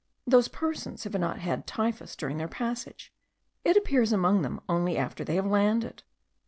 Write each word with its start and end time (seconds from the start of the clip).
Those 0.25 0.47
persons 0.47 1.03
have 1.03 1.13
not 1.13 1.37
had 1.37 1.67
typhus 1.67 2.15
during 2.15 2.37
their 2.37 2.47
passage; 2.47 3.13
it 3.63 3.77
appears 3.77 4.11
among 4.11 4.41
them 4.41 4.59
only 4.67 4.97
after 4.97 5.23
they 5.23 5.35
have 5.35 5.45
landed. 5.45 6.01